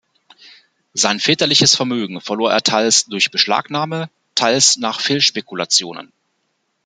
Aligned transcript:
Sein 0.95 1.19
väterliches 1.19 1.75
Vermögen 1.75 2.21
verlor 2.21 2.51
er 2.51 2.61
teils 2.63 3.05
durch 3.05 3.29
Beschlagnahme, 3.29 4.09
teils 4.33 4.77
nach 4.77 4.99
Fehlspekulationen. 4.99 6.11